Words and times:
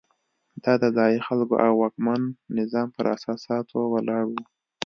دا 0.63 0.73
د 0.81 0.83
ځايي 0.97 1.19
خلکو 1.27 1.55
او 1.65 1.71
واکمن 1.81 2.21
نظام 2.57 2.87
پر 2.95 3.05
اساساتو 3.15 3.77
ولاړ 3.93 4.23
وو. 4.29 4.41